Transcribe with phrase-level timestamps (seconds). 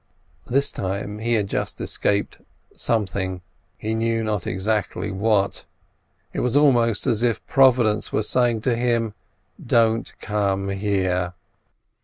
[0.47, 2.39] This time he had just escaped
[2.75, 3.41] something,
[3.77, 5.63] he knew not exactly what.
[6.33, 9.13] It was almost as if Providence were saying to him,
[9.63, 11.35] "Don't come here."